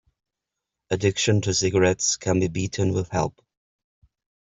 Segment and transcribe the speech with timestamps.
[0.89, 3.39] Addiction to cigarettes can be beaten with help.